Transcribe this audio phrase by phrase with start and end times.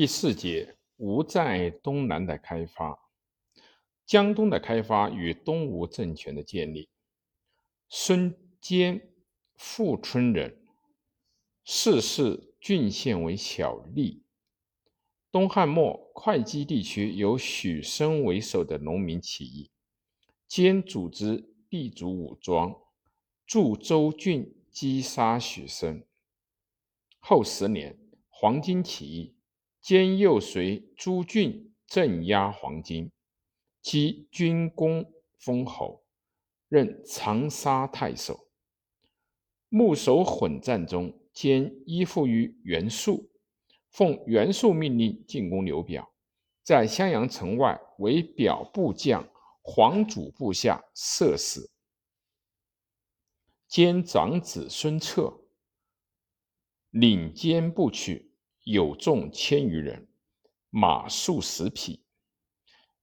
[0.00, 2.98] 第四节，吴在东南的开发。
[4.06, 6.88] 江东的开发与东吴政权的建立。
[7.90, 9.12] 孙坚，
[9.56, 10.64] 富春人，
[11.64, 14.22] 世世郡县为小吏。
[15.30, 19.70] 东汉末，会稽地区由许生为首的农民起义，
[20.48, 22.74] 兼组织地主武装，
[23.46, 26.02] 驻州郡击杀许生。
[27.18, 27.98] 后十年，
[28.30, 29.36] 黄巾起义，
[29.80, 33.10] 兼又随朱俊镇压黄巾，
[33.80, 36.04] 击军功封侯，
[36.68, 38.46] 任长沙太守。
[39.68, 43.30] 牧守混战中，兼依附于袁术。
[43.88, 46.12] 奉袁术命令进攻刘表，
[46.62, 49.28] 在襄阳城外为表部将
[49.62, 51.70] 黄祖部下射死。
[53.66, 55.40] 兼长子孙策
[56.90, 58.29] 领坚部曲，
[58.70, 60.06] 有众千余人，
[60.70, 62.04] 马数十匹。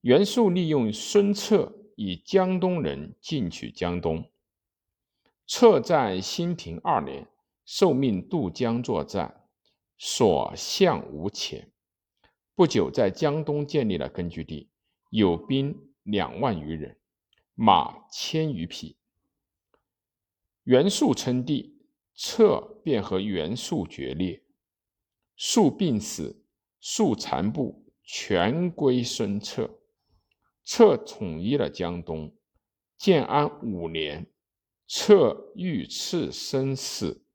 [0.00, 4.30] 袁术利用孙策以江东人进取江东。
[5.44, 7.26] 策在兴平二年，
[7.64, 9.42] 受命渡江作战。
[9.98, 11.72] 所向无前，
[12.54, 14.68] 不久在江东建立了根据地，
[15.10, 15.74] 有兵
[16.04, 16.96] 两万余人，
[17.54, 18.96] 马千余匹。
[20.62, 21.80] 袁术称帝，
[22.14, 24.42] 策便和袁术决裂。
[25.36, 26.44] 术病死，
[26.80, 29.78] 术残部全归孙策。
[30.64, 32.34] 策统一了江东。
[32.96, 34.26] 建安五年，
[34.88, 37.26] 策遇刺身死，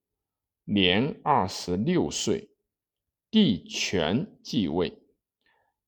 [0.66, 2.50] 年二十六岁。
[3.30, 5.02] 帝权继位，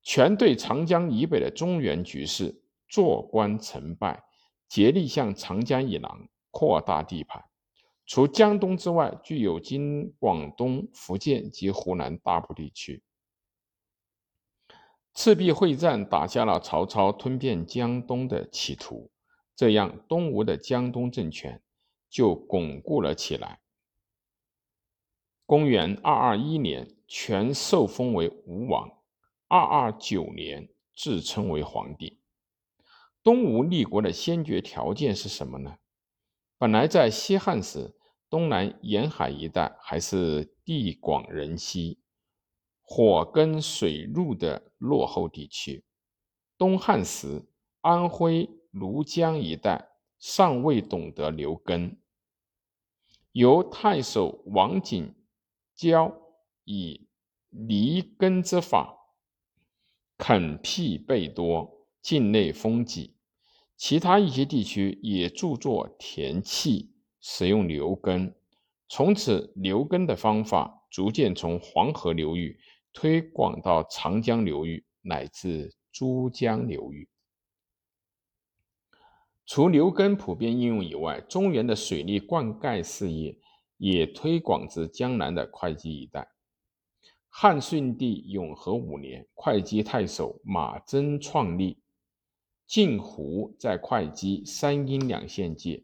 [0.02, 4.24] 权对长江以北的中原局势坐观成败，
[4.70, 7.44] 竭力向长江以南扩大地盘。
[8.06, 13.04] 除江东之外，具有今广东、福建及湖南大部地区。
[15.14, 19.12] 赤壁会战打下了曹操吞并江东的企图，
[19.56, 21.62] 这样东吴的江东政权
[22.10, 23.62] 就巩固了起来。
[25.46, 26.96] 公元二二一年。
[27.06, 28.90] 全受封为吴王，
[29.48, 32.20] 二二九年自称为皇帝。
[33.22, 35.78] 东吴立国的先决条件是什么呢？
[36.58, 37.94] 本来在西汉时，
[38.34, 42.00] 东南沿海一带还是地广人稀、
[42.82, 45.86] 火耕水陆的落后地区。
[46.58, 47.46] 东汉时，
[47.82, 51.96] 安徽庐江一带尚未懂得留耕，
[53.34, 55.14] 由太守王景
[55.76, 56.12] 交。
[56.64, 57.08] 以
[57.52, 58.98] 离根之法，
[60.18, 63.12] 垦辟倍多，境内丰瘠。
[63.78, 66.93] 其他一些地区也著作田契，
[67.24, 68.32] 使用流耕。
[68.90, 72.60] 从此，流耕的方法逐渐从黄河流域
[72.92, 77.10] 推广到长江流域乃至珠江流域。
[79.46, 83.38] 除流耕普遍应用以外，中原的水利灌溉事业
[83.78, 86.28] 也推广至江南的会稽一带。
[87.30, 91.80] 汉顺帝永和五年，会稽太守马真创立
[92.68, 95.84] 晋湖，在会稽三阴两县界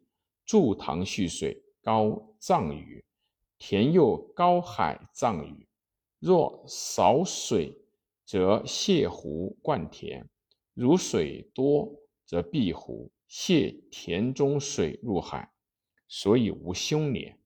[0.50, 3.06] 筑塘蓄水，高丈余，
[3.60, 5.68] 田又高海丈余。
[6.18, 7.78] 若少水，
[8.26, 10.24] 则泄湖灌田；
[10.74, 11.88] 如水多，
[12.26, 15.52] 则闭湖，泄田中水入海，
[16.08, 17.40] 所以无凶年。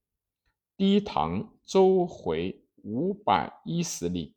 [0.77, 2.57] 低塘周回。
[2.85, 4.35] 五百一十里，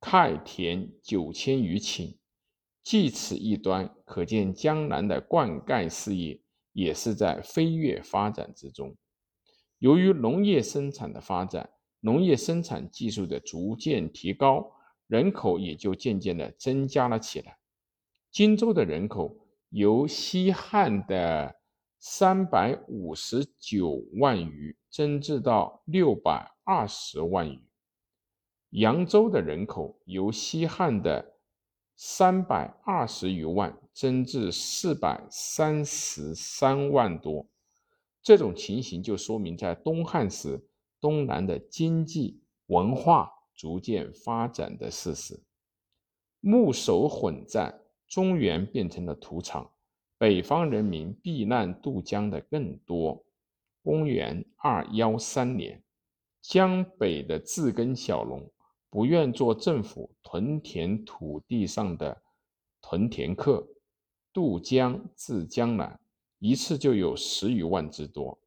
[0.00, 2.16] 开田九千余顷。
[2.82, 6.40] 据此一端，可见江南的灌溉事业
[6.74, 8.94] 也是在飞跃发展之中。
[9.78, 11.70] 由于农业生产的发展，
[12.00, 14.70] 农业生产技术的逐渐提高，
[15.06, 17.56] 人口也就渐渐的增加了起来。
[18.30, 19.34] 荆州的人口
[19.70, 21.56] 由西汉的
[21.98, 26.50] 三百五十九万余增至到六百。
[26.66, 27.60] 二十万余，
[28.70, 31.33] 扬州的人口由西汉的
[31.96, 37.46] 三百二十余万增至四百三十三万多。
[38.22, 40.66] 这种情形就说明，在东汉时，
[41.00, 45.42] 东南的经济文化逐渐发展的事实。
[46.40, 49.70] 牧守混战，中原变成了土场，
[50.18, 53.24] 北方人民避难渡江的更多。
[53.82, 55.80] 公元二幺三年。
[56.46, 58.50] 江北的自耕小农
[58.94, 62.22] 不愿做政府屯田土地上的
[62.80, 63.66] 屯田客，
[64.32, 65.98] 渡江至江南，
[66.38, 68.38] 一次就有十余万之多。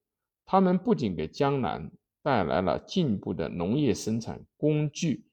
[0.46, 1.92] 他们不仅给江南
[2.24, 5.26] 带来了进步的农业生产工具，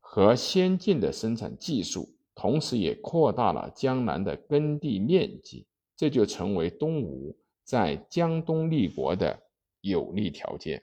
[0.00, 9.38] 和先进的生产技术，同时也扩大了江南的耕地面积，这就成为东吴在江东立国的
[9.82, 10.82] 有利条件。